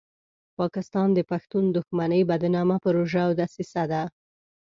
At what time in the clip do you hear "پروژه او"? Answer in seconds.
2.85-3.31